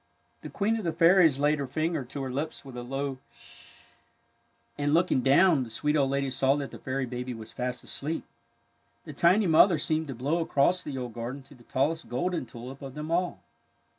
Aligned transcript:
The 0.41 0.49
Queen 0.49 0.77
of 0.77 0.83
the 0.83 0.93
Fairies 0.93 1.37
laid 1.37 1.59
her 1.59 1.67
finger 1.67 2.03
to 2.03 2.23
her 2.23 2.31
lips 2.31 2.65
with 2.65 2.75
a 2.75 2.81
low" 2.81 3.19
Sh 3.37 3.67
h," 3.67 3.83
and, 4.79 4.95
looking 4.95 5.19
A 5.19 5.21
TULIP 5.21 5.29
STORY 5.29 5.35
37 5.43 5.57
down, 5.59 5.63
the 5.63 5.69
sweet 5.69 5.95
old 5.95 6.09
lady 6.09 6.29
saw 6.31 6.55
that 6.55 6.71
the 6.71 6.79
fairy 6.79 7.05
baby 7.05 7.35
was 7.35 7.51
fast 7.51 7.83
asleep. 7.83 8.23
The 9.05 9.13
tiny 9.13 9.45
mother 9.45 9.77
seemed 9.77 10.07
to 10.07 10.15
blow 10.15 10.39
across 10.41 10.81
the 10.81 10.97
old 10.97 11.13
garden 11.13 11.43
to 11.43 11.53
the 11.53 11.65
tallest 11.65 12.09
golden 12.09 12.47
tulip 12.47 12.81
of 12.81 12.95
them 12.95 13.11
all. 13.11 13.41